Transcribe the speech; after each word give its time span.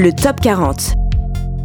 le 0.00 0.14
Top 0.14 0.40
40. 0.40 0.94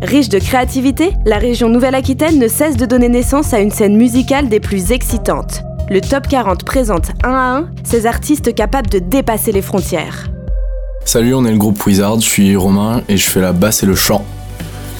Riche 0.01 0.27
de 0.27 0.39
créativité, 0.39 1.13
la 1.25 1.37
région 1.37 1.69
Nouvelle-Aquitaine 1.69 2.37
ne 2.37 2.49
cesse 2.49 2.75
de 2.75 2.85
donner 2.85 3.07
naissance 3.07 3.53
à 3.53 3.61
une 3.61 3.71
scène 3.71 3.95
musicale 3.95 4.49
des 4.49 4.59
plus 4.59 4.91
excitantes. 4.91 5.63
Le 5.89 6.01
Top 6.01 6.27
40 6.27 6.65
présente 6.65 7.11
un 7.23 7.31
à 7.31 7.57
un 7.57 7.69
ces 7.85 8.05
artistes 8.05 8.53
capables 8.53 8.89
de 8.89 8.99
dépasser 8.99 9.53
les 9.53 9.61
frontières. 9.61 10.27
Salut, 11.05 11.33
on 11.33 11.45
est 11.45 11.51
le 11.51 11.57
groupe 11.57 11.85
Wizard, 11.85 12.19
je 12.19 12.27
suis 12.27 12.55
Romain 12.57 13.03
et 13.07 13.15
je 13.15 13.25
fais 13.25 13.39
la 13.39 13.53
basse 13.53 13.83
et 13.83 13.85
le 13.85 13.95
chant. 13.95 14.25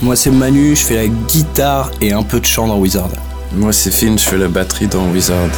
Moi 0.02 0.16
c'est 0.16 0.32
Manu, 0.32 0.74
je 0.74 0.86
fais 0.86 0.96
la 0.96 1.08
guitare 1.08 1.92
et 2.00 2.14
un 2.14 2.24
peu 2.24 2.40
de 2.40 2.46
chant 2.46 2.68
dans 2.68 2.80
Wizard. 2.80 3.10
Moi 3.52 3.74
c'est 3.74 3.92
Finn, 3.92 4.18
je 4.18 4.24
fais 4.24 4.38
la 4.38 4.48
batterie 4.48 4.88
dans 4.88 5.12
Wizard. 5.12 5.50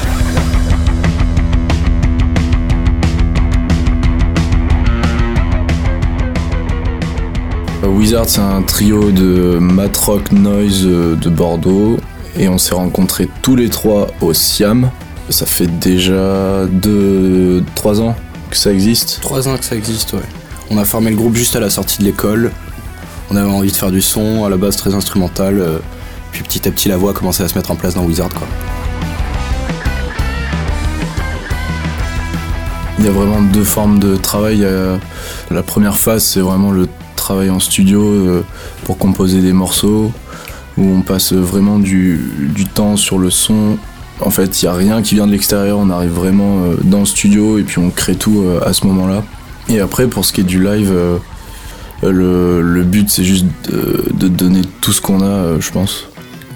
Wizard, 7.89 8.25
c'est 8.27 8.41
un 8.41 8.61
trio 8.61 9.11
de 9.11 9.57
matrock 9.59 10.31
noise 10.31 10.83
de 10.85 11.29
Bordeaux 11.29 11.97
et 12.37 12.49
on 12.49 12.57
s'est 12.57 12.75
rencontrés 12.75 13.27
tous 13.41 13.55
les 13.55 13.69
trois 13.69 14.07
au 14.21 14.33
Siam. 14.33 14.89
Ça 15.29 15.45
fait 15.45 15.67
déjà 15.67 16.65
2-3 16.65 17.99
ans 18.01 18.15
que 18.49 18.57
ça 18.57 18.71
existe. 18.71 19.19
3 19.21 19.47
ans 19.47 19.57
que 19.57 19.65
ça 19.65 19.75
existe, 19.75 20.13
ouais. 20.13 20.19
On 20.69 20.77
a 20.77 20.85
formé 20.85 21.09
le 21.09 21.15
groupe 21.17 21.35
juste 21.35 21.55
à 21.55 21.59
la 21.59 21.69
sortie 21.69 21.99
de 21.99 22.03
l'école. 22.05 22.51
On 23.29 23.35
avait 23.35 23.49
envie 23.49 23.71
de 23.71 23.75
faire 23.75 23.91
du 23.91 24.01
son, 24.01 24.45
à 24.45 24.49
la 24.49 24.57
base 24.57 24.77
très 24.77 24.93
instrumental. 24.93 25.59
euh, 25.59 25.79
Puis 26.31 26.43
petit 26.43 26.67
à 26.67 26.71
petit, 26.71 26.87
la 26.89 26.97
voix 26.97 27.11
a 27.11 27.13
commencé 27.13 27.43
à 27.43 27.47
se 27.47 27.55
mettre 27.55 27.71
en 27.71 27.75
place 27.75 27.95
dans 27.95 28.03
Wizard, 28.03 28.29
quoi. 28.29 28.47
Il 32.99 33.05
y 33.05 33.07
a 33.07 33.11
vraiment 33.11 33.41
deux 33.41 33.63
formes 33.63 33.99
de 33.99 34.15
travail. 34.15 34.65
La 35.51 35.61
première 35.63 35.97
phase, 35.97 36.23
c'est 36.23 36.39
vraiment 36.39 36.71
le 36.71 36.86
travail 37.27 37.49
en 37.49 37.59
studio 37.59 38.01
euh, 38.03 38.45
pour 38.85 38.97
composer 38.97 39.41
des 39.41 39.51
morceaux, 39.51 40.13
où 40.77 40.83
on 40.97 41.01
passe 41.01 41.33
vraiment 41.33 41.77
du, 41.77 42.21
du 42.55 42.63
temps 42.63 42.95
sur 42.95 43.19
le 43.19 43.29
son. 43.29 43.77
En 44.21 44.29
fait, 44.29 44.61
il 44.61 44.65
n'y 44.65 44.69
a 44.69 44.73
rien 44.73 45.01
qui 45.01 45.15
vient 45.15 45.27
de 45.27 45.33
l'extérieur, 45.33 45.77
on 45.77 45.89
arrive 45.89 46.11
vraiment 46.11 46.63
euh, 46.63 46.77
dans 46.83 47.01
le 47.01 47.05
studio 47.05 47.57
et 47.57 47.63
puis 47.63 47.79
on 47.79 47.89
crée 47.89 48.15
tout 48.15 48.39
euh, 48.39 48.61
à 48.65 48.71
ce 48.71 48.87
moment-là. 48.87 49.23
Et 49.67 49.81
après, 49.81 50.07
pour 50.07 50.23
ce 50.23 50.31
qui 50.31 50.39
est 50.39 50.45
du 50.55 50.63
live, 50.63 50.93
le, 52.01 52.61
le 52.61 52.83
but 52.83 53.09
c'est 53.09 53.25
juste 53.25 53.45
de, 53.69 54.05
de 54.13 54.27
donner 54.29 54.61
tout 54.79 54.93
ce 54.93 55.01
qu'on 55.01 55.21
a, 55.21 55.59
je 55.59 55.69
pense. 55.71 56.07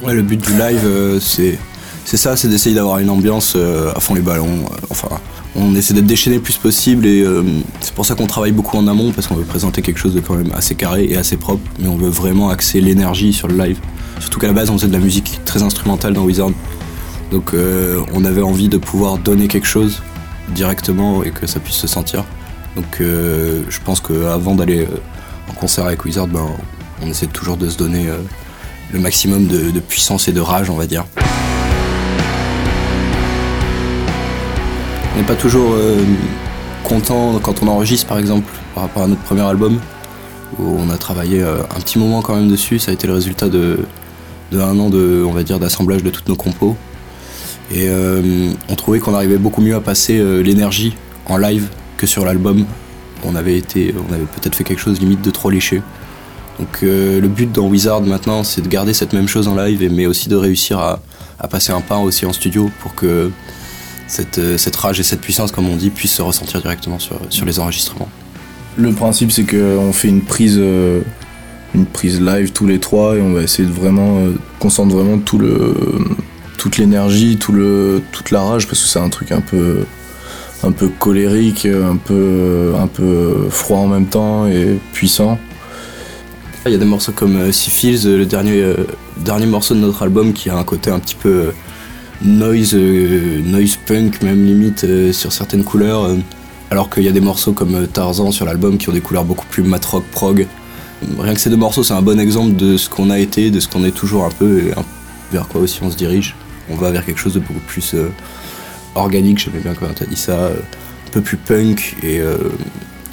Ouais, 0.06 0.14
le 0.14 0.22
but 0.22 0.40
du 0.40 0.54
live, 0.54 1.20
c'est 1.20 1.60
c'est 2.06 2.18
ça, 2.18 2.36
c'est 2.36 2.48
d'essayer 2.48 2.76
d'avoir 2.76 3.00
une 3.00 3.10
ambiance 3.10 3.54
euh, 3.56 3.92
à 3.96 4.00
fond 4.00 4.14
les 4.14 4.22
ballons. 4.22 4.66
euh, 4.66 4.86
enfin, 4.90 5.08
on 5.56 5.76
essaie 5.76 5.94
d'être 5.94 6.06
déchaîné 6.06 6.38
le 6.38 6.42
plus 6.42 6.58
possible 6.58 7.06
et 7.06 7.22
euh, 7.22 7.44
c'est 7.80 7.94
pour 7.94 8.06
ça 8.06 8.16
qu'on 8.16 8.28
travaille 8.28 8.52
beaucoup 8.52 8.78
en 8.78 8.88
amont 8.88 9.12
parce 9.12 9.28
qu'on 9.28 9.36
veut 9.36 9.44
présenter 9.44 9.82
quelque 9.82 9.98
chose 9.98 10.14
de 10.14 10.20
quand 10.20 10.36
même 10.36 10.52
assez 10.54 10.76
carré 10.76 11.06
et 11.10 11.18
assez 11.18 11.38
propre, 11.38 11.62
mais 11.80 11.88
on 11.88 11.98
veut 11.98 12.10
vraiment 12.10 12.50
axer 12.50 12.82
l'énergie 12.82 13.34
sur 13.34 13.48
le 13.48 13.58
live. 13.58 13.80
Surtout 14.20 14.40
qu'à 14.40 14.48
la 14.48 14.54
base, 14.54 14.70
on 14.70 14.78
faisait 14.78 14.88
de 14.88 14.94
la 14.94 15.00
musique 15.00 15.42
très 15.46 15.64
instrumentale 15.64 16.14
dans 16.14 16.24
Wizard, 16.24 16.52
donc 17.32 17.54
on 18.14 18.26
avait 18.26 18.42
envie 18.42 18.70
de 18.70 18.78
pouvoir 18.78 19.18
donner 19.18 19.48
quelque 19.48 19.68
chose 19.68 20.02
directement 20.54 21.24
et 21.24 21.32
que 21.32 21.48
ça 21.48 21.60
puisse 21.60 21.78
se 21.78 21.88
sentir. 21.88 22.24
Donc 22.76 23.00
je 23.00 23.80
pense 23.84 24.00
qu'avant 24.00 24.54
d'aller 24.54 24.88
en 25.50 25.54
concert 25.54 25.86
avec 25.86 26.06
Wizard, 26.06 26.28
ben, 26.28 26.46
on 27.02 27.10
essaie 27.10 27.28
toujours 27.28 27.58
de 27.58 27.68
se 27.68 27.78
donner 27.78 28.10
le 28.94 29.00
maximum 29.00 29.48
de 29.48 29.80
puissance 29.80 30.28
et 30.28 30.34
de 30.34 30.42
rage, 30.42 30.70
on 30.70 30.76
va 30.76 30.86
dire. 30.86 31.06
On 35.14 35.18
n'est 35.18 35.26
pas 35.26 35.36
toujours 35.36 35.74
euh, 35.74 35.98
content 36.86 37.38
quand 37.40 37.62
on 37.62 37.68
enregistre, 37.68 38.08
par 38.08 38.18
exemple, 38.18 38.50
par 38.74 38.84
rapport 38.84 39.04
à 39.04 39.08
notre 39.08 39.22
premier 39.22 39.42
album, 39.42 39.80
où 40.58 40.78
on 40.80 40.90
a 40.90 40.98
travaillé 40.98 41.44
euh, 41.44 41.58
un 41.64 41.82
petit 41.82 42.00
moment 42.00 42.22
quand 42.22 42.36
même 42.36 42.48
dessus. 42.48 42.80
Ça 42.80 42.92
a 42.92 42.94
été 42.94 43.08
le 43.08 43.14
résultat 43.14 43.50
de, 43.50 43.80
un 44.54 44.80
an 44.80 44.90
de, 44.90 45.24
on 45.28 45.32
va 45.32 45.44
dire, 45.44 45.60
d'assemblage 45.60 46.02
de 46.02 46.10
toutes 46.10 46.30
nos 46.30 46.38
compos. 46.38 46.78
Et 47.74 47.88
euh, 47.90 48.52
on 48.70 48.76
trouvait 48.76 49.00
qu'on 49.00 49.14
arrivait 49.14 49.38
beaucoup 49.38 49.62
mieux 49.62 49.76
à 49.76 49.82
passer 49.82 50.18
l'énergie 50.44 50.96
en 51.26 51.38
live 51.38 51.68
que 51.98 52.08
sur 52.08 52.26
l'album. 52.26 52.66
On 53.26 53.36
avait 53.36 53.58
été, 53.58 53.94
on 54.10 54.14
avait 54.14 54.24
peut-être 54.24 54.56
fait 54.56 54.64
quelque 54.64 54.80
chose 54.80 55.00
limite 55.00 55.22
de 55.22 55.30
trop 55.30 55.50
léché. 55.50 55.82
Donc 56.58 56.82
le 56.82 57.28
but 57.28 57.52
dans 57.52 57.68
Wizard 57.68 58.02
maintenant, 58.02 58.44
c'est 58.44 58.62
de 58.62 58.68
garder 58.68 58.94
cette 58.94 59.14
même 59.14 59.28
chose 59.28 59.48
en 59.48 59.56
live, 59.56 59.90
mais 59.92 60.06
aussi 60.06 60.28
de 60.30 60.36
réussir 60.36 60.80
à, 60.80 61.00
à 61.40 61.48
passer 61.48 61.72
un 61.72 61.82
pas 61.82 61.98
aussi 61.98 62.26
en 62.26 62.34
studio 62.34 62.70
pour 62.82 62.96
que 62.96 63.32
cette, 64.12 64.40
euh, 64.40 64.58
cette 64.58 64.76
rage 64.76 65.00
et 65.00 65.04
cette 65.04 65.22
puissance, 65.22 65.52
comme 65.52 65.70
on 65.70 65.76
dit, 65.76 65.90
puissent 65.90 66.16
se 66.16 66.22
ressentir 66.22 66.62
directement 66.62 67.00
sur, 67.00 67.20
sur 67.30 67.46
les 67.46 67.60
enregistrements. 67.60 68.10
Le 68.78 68.92
principe, 68.92 69.32
c'est 69.32 69.44
qu'on 69.44 69.94
fait 69.94 70.08
une 70.08 70.22
prise, 70.22 70.58
euh, 70.58 71.02
une 71.76 71.86
prise 71.86 72.22
live 72.22 72.52
tous 72.52 72.68
les 72.68 72.80
trois 72.80 73.16
et 73.16 73.22
on 73.22 73.34
va 73.34 73.42
essayer 73.42 73.68
de 73.68 73.74
vraiment 73.74 74.20
euh, 74.20 74.34
concentre 74.60 74.96
vraiment 74.96 75.18
tout 75.18 75.38
le, 75.38 75.76
toute 76.58 76.78
l'énergie, 76.78 77.38
tout 77.38 77.52
le, 77.52 78.02
toute 78.12 78.32
la 78.32 78.42
rage 78.42 78.68
parce 78.68 78.82
que 78.82 78.88
c'est 78.88 79.00
un 79.00 79.10
truc 79.10 79.32
un 79.32 79.42
peu, 79.42 79.86
un 80.64 80.72
peu 80.72 80.88
colérique, 80.88 81.66
un 81.66 81.98
peu, 81.98 82.74
un 82.80 82.88
peu 82.88 83.48
froid 83.50 83.80
en 83.80 83.88
même 83.88 84.08
temps 84.08 84.48
et 84.48 84.78
puissant. 84.94 85.40
Il 86.68 86.72
y 86.72 86.76
a 86.76 86.78
des 86.78 86.86
morceaux 86.86 87.12
comme 87.12 87.52
Syphilis, 87.52 88.06
euh, 88.06 88.20
le 88.20 88.26
dernier, 88.28 88.62
euh, 88.62 88.76
dernier 89.18 89.48
morceau 89.48 89.74
de 89.74 89.80
notre 89.80 90.04
album, 90.04 90.32
qui 90.32 90.48
a 90.52 90.56
un 90.56 90.64
côté 90.64 90.92
un 90.92 91.00
petit 91.00 91.16
peu 91.16 91.54
noise, 92.24 92.74
euh, 92.74 93.42
noise 93.44 93.78
punk, 93.86 94.22
même 94.22 94.46
limite 94.46 94.84
euh, 94.84 95.14
sur 95.14 95.32
certaines 95.32 95.64
couleurs. 95.64 96.06
euh, 96.06 96.18
alors 96.70 96.90
qu'il 96.90 97.04
y 97.04 97.10
a 97.10 97.12
des 97.12 97.20
morceaux 97.20 97.52
comme 97.52 97.86
Tarzan 97.86 98.32
sur 98.32 98.46
l'album 98.46 98.78
qui 98.78 98.88
ont 98.88 98.94
des 98.94 99.02
couleurs 99.02 99.26
beaucoup 99.26 99.46
plus 99.48 99.62
mat 99.62 99.84
rock 99.84 100.06
prog. 100.12 100.48
Rien 101.20 101.34
que 101.34 101.40
ces 101.42 101.50
deux 101.50 101.58
morceaux, 101.58 101.84
c'est 101.84 101.94
un 101.94 102.02
bon 102.02 102.18
exemple 102.18 102.56
de 102.56 102.78
ce 102.78 102.88
qu'on 102.88 103.10
a 103.10 103.20
été, 103.20 103.52
de 103.52 103.60
ce 103.60 103.68
qu'on 103.68 103.84
est 103.84 103.92
toujours 103.92 104.24
un 104.24 104.30
peu, 104.30 104.60
et 104.60 104.74
vers 105.34 105.50
quoi 105.50 105.60
aussi 105.60 105.80
on 105.84 105.92
se 105.92 105.98
dirige. 105.98 106.34
On 106.70 106.76
va 106.76 106.92
vers 106.92 107.06
quelque 107.06 107.20
chose 107.20 107.34
de 107.34 107.40
beaucoup 107.40 107.60
plus 107.68 107.94
organique, 108.96 109.40
j'aimais 109.40 109.60
bien 109.60 109.74
comment 109.74 109.92
tu 109.94 110.04
as 110.04 110.06
dit 110.06 110.16
ça, 110.16 110.46
un 110.46 111.12
peu 111.12 111.20
plus 111.20 111.36
punk 111.36 111.98
et 112.04 112.22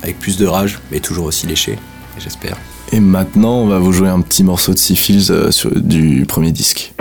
avec 0.05 0.21
plus 0.21 0.37
de 0.37 0.47
rage, 0.47 0.79
mais 0.93 1.01
toujours 1.01 1.27
aussi 1.27 1.49
léché, 1.49 1.79
j'espère. 2.21 2.57
Et 2.93 3.01
maintenant, 3.01 3.57
on 3.57 3.67
va 3.67 3.81
vous 3.81 3.93
jouer 3.93 4.09
un 4.09 4.21
petit 4.21 4.45
morceau 4.45 4.73
de 4.73 5.51
sur, 5.51 5.81
du 5.81 6.27
premier 6.29 6.53
disque. 6.53 6.95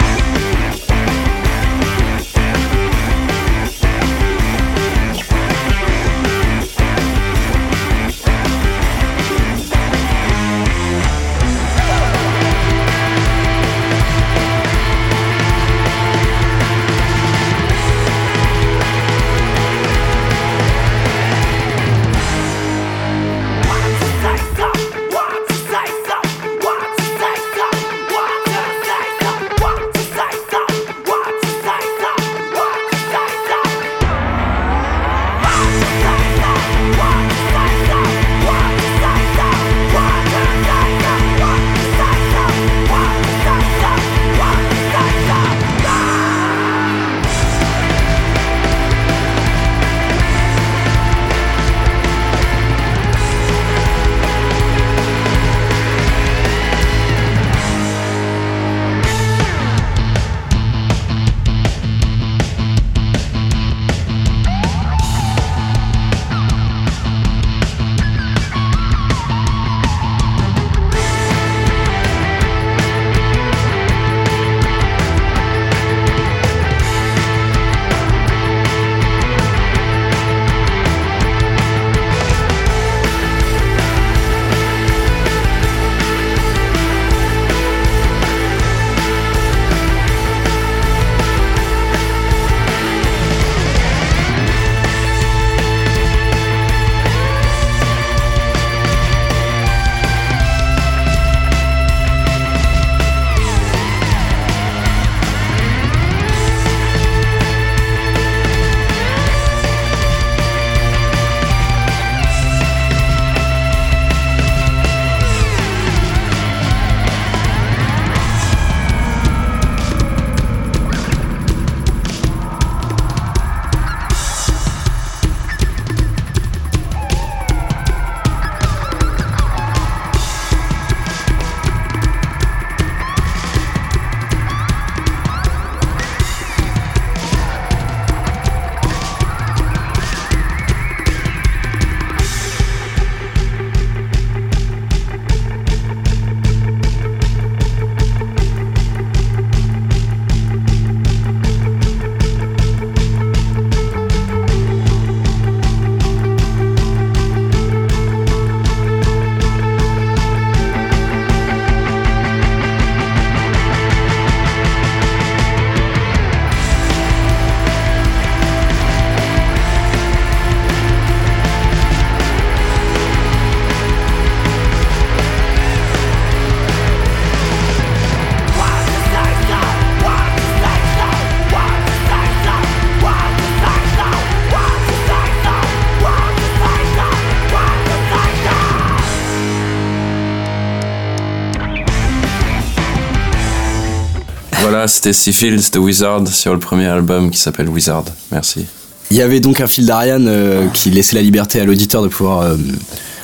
Voilà, 194.69 194.89
c'était 194.89 195.13
Seafields 195.13 195.71
de 195.71 195.79
Wizard 195.79 196.27
sur 196.27 196.51
le 196.51 196.59
premier 196.59 196.87
album 196.87 197.31
qui 197.31 197.37
s'appelle 197.37 197.69
Wizard. 197.69 198.03
Merci. 198.33 198.65
Il 199.11 199.15
y 199.15 199.21
avait 199.21 199.39
donc 199.39 199.61
un 199.61 199.67
fil 199.67 199.85
d'Ariane 199.85 200.27
euh, 200.27 200.67
qui 200.67 200.89
laissait 200.89 201.15
la 201.15 201.21
liberté 201.21 201.61
à 201.61 201.63
l'auditeur 201.63 202.03
de 202.03 202.09
pouvoir 202.09 202.41
euh, 202.41 202.57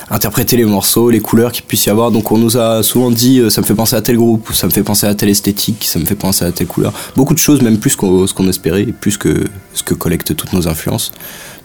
interpréter 0.08 0.56
les 0.56 0.64
morceaux, 0.64 1.10
les 1.10 1.20
couleurs 1.20 1.52
qu'il 1.52 1.66
puisse 1.66 1.84
y 1.84 1.90
avoir. 1.90 2.10
Donc 2.12 2.32
on 2.32 2.38
nous 2.38 2.56
a 2.56 2.82
souvent 2.82 3.10
dit 3.10 3.40
euh, 3.40 3.50
ça 3.50 3.60
me 3.60 3.66
fait 3.66 3.74
penser 3.74 3.94
à 3.94 4.00
tel 4.00 4.16
groupe, 4.16 4.54
ça 4.54 4.66
me 4.66 4.72
fait 4.72 4.82
penser 4.82 5.06
à 5.06 5.14
telle 5.14 5.28
esthétique, 5.28 5.84
ça 5.84 5.98
me 5.98 6.06
fait 6.06 6.14
penser 6.14 6.46
à 6.46 6.50
telle 6.50 6.66
couleur. 6.66 6.94
Beaucoup 7.14 7.34
de 7.34 7.38
choses, 7.38 7.60
même 7.60 7.76
plus 7.76 7.90
ce 7.90 8.32
qu'on 8.32 8.48
espérait, 8.48 8.86
plus 8.86 9.18
que 9.18 9.44
ce 9.74 9.82
que 9.82 9.92
collectent 9.92 10.34
toutes 10.34 10.54
nos 10.54 10.66
influences. 10.66 11.12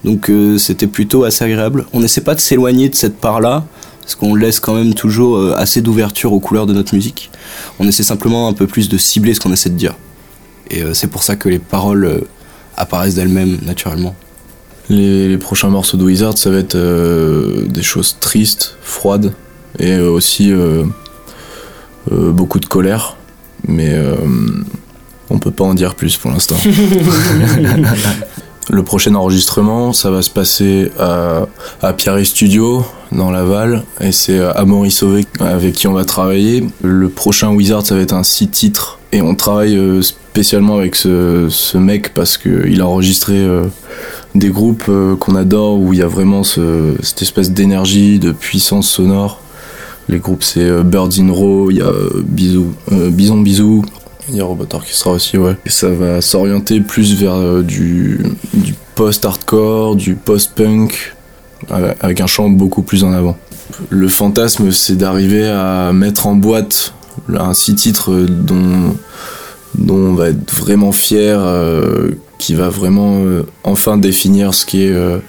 Donc 0.03 0.29
c'était 0.57 0.87
plutôt 0.87 1.23
assez 1.23 1.45
agréable. 1.45 1.85
On 1.93 2.01
n'essaie 2.01 2.19
pas 2.19 2.35
de 2.35 2.41
s'éloigner 2.41 2.89
de 2.89 2.95
cette 2.95 3.15
part-là, 3.15 3.63
parce 4.09 4.15
qu'on 4.15 4.33
laisse 4.33 4.59
quand 4.59 4.73
même 4.73 4.95
toujours 4.95 5.53
assez 5.53 5.83
d'ouverture 5.83 6.33
aux 6.33 6.39
couleurs 6.39 6.65
de 6.65 6.73
notre 6.73 6.95
musique. 6.95 7.29
On 7.77 7.87
essaie 7.87 8.01
simplement 8.01 8.47
un 8.47 8.53
peu 8.53 8.65
plus 8.65 8.89
de 8.89 8.97
cibler 8.97 9.35
ce 9.35 9.39
qu'on 9.39 9.53
essaie 9.53 9.69
de 9.69 9.75
dire. 9.75 9.93
Et 10.71 10.81
c'est 10.93 11.05
pour 11.05 11.21
ça 11.21 11.35
que 11.35 11.47
les 11.47 11.59
paroles 11.59 12.23
apparaissent 12.75 13.13
d'elles-mêmes 13.13 13.59
naturellement. 13.61 14.15
Les, 14.89 15.37
prochains 15.37 15.69
morceaux 15.69 15.97
de 15.97 16.03
Wizard, 16.03 16.35
ça 16.39 16.49
va 16.49 16.57
être 16.57 16.73
euh, 16.73 17.67
des 17.67 17.83
choses 17.83 18.17
tristes, 18.19 18.75
froides, 18.81 19.33
et 19.77 19.91
euh, 19.91 20.09
aussi 20.09 20.51
euh, 20.51 20.83
beaucoup 22.09 22.59
de 22.59 22.65
colère, 22.65 23.15
mais 23.67 23.95
on 25.29 25.37
peut 25.37 25.51
pas 25.51 25.65
en 25.65 25.75
dire 25.75 25.93
plus 25.93 26.17
pour 26.17 26.31
l'instant. 26.31 26.55
Le 28.69 28.83
prochain 28.83 29.15
enregistrement, 29.15 29.93
ça 29.93 30.11
va 30.11 30.21
se 30.21 30.29
passer 30.29 30.91
à, 30.99 31.93
Pierre 31.93 32.23
Studio, 32.25 32.85
dans 33.11 33.31
Laval, 33.31 33.83
et 33.99 34.11
c'est 34.11 34.39
Amaury 34.39 34.91
Sauvé 34.91 35.25
avec 35.39 35.73
qui 35.73 35.87
on 35.87 35.93
va 35.93 36.05
travailler. 36.05 36.63
Le 36.83 37.09
prochain 37.09 37.49
Wizard, 37.49 37.85
ça 37.85 37.95
va 37.95 38.01
être 38.01 38.13
un 38.13 38.23
six 38.23 38.47
titres, 38.47 38.99
et 39.11 39.21
on 39.21 39.33
travaille 39.33 39.77
spécialement 40.39 40.77
avec 40.77 40.95
ce, 40.95 41.77
mec 41.77 42.13
parce 42.13 42.37
qu'il 42.37 42.79
a 42.79 42.87
enregistré 42.87 43.33
euh, 43.33 43.65
des 44.35 44.49
groupes 44.49 44.85
euh, 44.87 45.17
qu'on 45.17 45.35
adore 45.35 45.77
où 45.79 45.91
il 45.91 45.99
y 45.99 46.01
a 46.01 46.07
vraiment 46.07 46.43
cette 46.43 47.21
espèce 47.21 47.51
d'énergie, 47.51 48.19
de 48.19 48.31
puissance 48.31 48.87
sonore. 48.89 49.41
Les 50.07 50.19
groupes 50.19 50.43
c'est 50.43 50.63
euh, 50.63 50.83
Birds 50.83 51.19
in 51.19 51.29
Row, 51.29 51.71
il 51.71 51.77
y 51.77 51.81
a 51.81 51.91
Bisou, 52.23 52.73
Bison 52.89 53.41
Bisou, 53.41 53.83
il 54.29 54.37
y 54.37 54.41
a 54.41 54.45
Robot 54.45 54.67
Orchestra 54.73 55.11
aussi, 55.11 55.37
ouais. 55.37 55.55
Et 55.65 55.69
ça 55.69 55.89
va 55.89 56.21
s'orienter 56.21 56.79
plus 56.81 57.19
vers 57.19 57.63
du, 57.63 58.19
du 58.53 58.73
post-hardcore, 58.95 59.95
du 59.95 60.15
post-punk, 60.15 61.15
avec 61.69 62.21
un 62.21 62.27
chant 62.27 62.49
beaucoup 62.49 62.81
plus 62.81 63.03
en 63.03 63.13
avant. 63.13 63.37
Le 63.89 64.07
fantasme, 64.07 64.71
c'est 64.71 64.95
d'arriver 64.95 65.47
à 65.47 65.91
mettre 65.93 66.27
en 66.27 66.35
boîte 66.35 66.93
un 67.33 67.53
six 67.53 67.75
titres 67.75 68.11
dont 68.27 68.95
dont 69.75 69.95
on 69.95 70.13
va 70.13 70.29
être 70.29 70.53
vraiment 70.53 70.91
fier, 70.91 71.39
euh, 71.39 72.09
qui 72.37 72.55
va 72.55 72.69
vraiment 72.69 73.21
euh, 73.23 73.43
enfin 73.63 73.97
définir 73.97 74.53
ce 74.53 74.65
qui 74.65 74.83
est, 74.83 74.91
euh, 74.91 75.19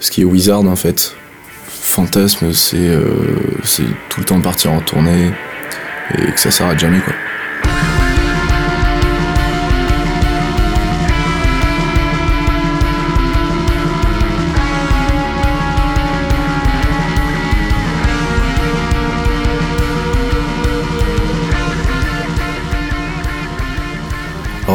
ce 0.00 0.10
qui 0.10 0.22
est 0.22 0.24
Wizard 0.24 0.60
en 0.60 0.76
fait. 0.76 1.14
Fantasme, 1.68 2.52
c'est 2.52 2.90
tout 4.08 4.20
le 4.20 4.24
temps 4.24 4.40
partir 4.40 4.72
en 4.72 4.80
tournée 4.80 5.32
et 6.16 6.32
que 6.32 6.40
ça 6.40 6.50
s'arrête 6.50 6.78
jamais 6.78 7.00
quoi. 7.00 7.12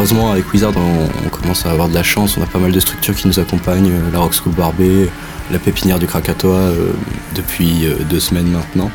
Heureusement, 0.09 0.31
avec 0.31 0.53
Wizard, 0.53 0.71
on, 0.77 1.27
commence 1.27 1.65
à 1.65 1.71
avoir 1.71 1.89
de 1.89 1.93
la 1.93 2.01
chance. 2.01 2.37
On 2.37 2.41
a 2.41 2.45
pas 2.45 2.59
mal 2.59 2.71
de 2.71 2.79
structures 2.79 3.13
qui 3.13 3.27
nous 3.27 3.39
accompagnent. 3.41 3.91
Euh, 3.91 4.11
la 4.13 4.19
Rock 4.19 4.33
School 4.33 4.53
Barbet, 4.53 5.09
la 5.51 5.59
pépinière 5.59 5.99
du 5.99 6.07
Krakatoa 6.07 6.55
euh, 6.55 6.93
depuis 7.35 7.85
euh, 7.85 7.95
deux 8.09 8.21
semaines 8.21 8.47
maintenant. 8.47 8.89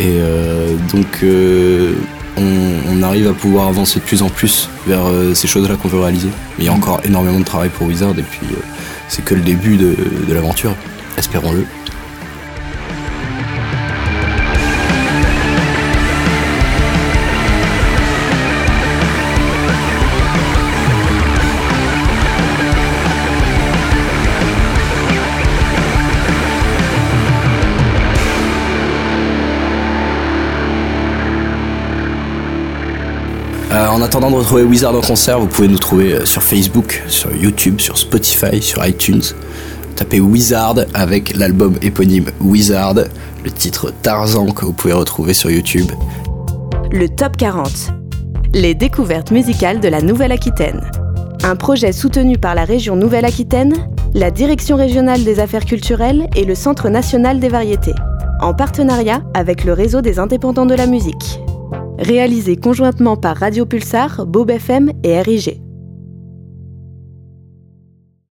Et 0.00 0.18
donc, 0.92 1.24
on, 2.36 3.02
arrive 3.04 3.28
à 3.28 3.32
pouvoir 3.32 3.68
avancer 3.68 4.00
de 4.00 4.04
plus 4.04 4.22
en 4.22 4.28
plus 4.28 4.68
vers 4.88 5.04
ces 5.34 5.46
choses-là 5.46 5.76
qu'on 5.76 5.86
veut 5.86 6.00
réaliser. 6.00 6.30
Mais 6.58 6.64
il 6.64 6.66
y 6.66 6.68
a 6.68 6.72
encore 6.72 7.00
énormément 7.04 7.38
de 7.38 7.44
travail 7.44 7.68
pour 7.68 7.86
Wizard 7.86 8.18
et 8.18 8.24
puis 8.24 8.48
c'est 9.06 9.24
que 9.24 9.36
le 9.36 9.42
début 9.42 9.76
de 9.76 10.34
l'aventure, 10.34 10.74
espérons-le. 11.16 11.64
Euh, 33.74 33.88
en 33.88 34.00
attendant 34.02 34.30
de 34.30 34.36
retrouver 34.36 34.62
Wizard 34.62 34.94
en 34.94 35.00
concert, 35.00 35.40
vous 35.40 35.48
pouvez 35.48 35.66
nous 35.66 35.78
trouver 35.78 36.12
euh, 36.12 36.24
sur 36.24 36.44
Facebook, 36.44 37.02
sur 37.08 37.34
YouTube, 37.34 37.80
sur 37.80 37.98
Spotify, 37.98 38.62
sur 38.62 38.86
iTunes. 38.86 39.22
Tapez 39.96 40.20
Wizard 40.20 40.76
avec 40.94 41.34
l'album 41.36 41.74
éponyme 41.82 42.26
Wizard, 42.40 42.94
le 43.42 43.50
titre 43.50 43.92
Tarzan 44.02 44.52
que 44.52 44.64
vous 44.64 44.72
pouvez 44.72 44.92
retrouver 44.92 45.34
sur 45.34 45.50
YouTube. 45.50 45.90
Le 46.92 47.08
Top 47.08 47.36
40. 47.36 47.68
Les 48.52 48.76
découvertes 48.76 49.32
musicales 49.32 49.80
de 49.80 49.88
la 49.88 50.02
Nouvelle-Aquitaine. 50.02 50.80
Un 51.42 51.56
projet 51.56 51.90
soutenu 51.90 52.38
par 52.38 52.54
la 52.54 52.64
région 52.64 52.94
Nouvelle-Aquitaine, 52.94 53.74
la 54.14 54.30
Direction 54.30 54.76
régionale 54.76 55.24
des 55.24 55.40
affaires 55.40 55.64
culturelles 55.64 56.28
et 56.36 56.44
le 56.44 56.54
Centre 56.54 56.90
national 56.90 57.40
des 57.40 57.48
variétés, 57.48 57.94
en 58.40 58.54
partenariat 58.54 59.20
avec 59.34 59.64
le 59.64 59.72
réseau 59.72 60.00
des 60.00 60.20
indépendants 60.20 60.66
de 60.66 60.76
la 60.76 60.86
musique 60.86 61.40
réalisé 62.04 62.56
conjointement 62.56 63.16
par 63.16 63.36
Radio 63.36 63.64
Pulsar, 63.66 64.26
Bob 64.26 64.50
FM 64.50 64.92
et 65.02 65.20
RIG. 65.20 65.63